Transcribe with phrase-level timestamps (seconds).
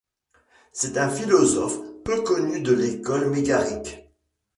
[0.71, 3.99] C'est un philosophe peu connu de l'école mégarique.